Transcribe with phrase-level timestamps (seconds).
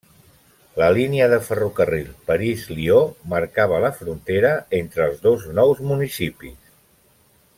[0.81, 2.97] La línia de ferrocarril París-Lió
[3.35, 6.61] marcava la frontera entre els dos nous municipis.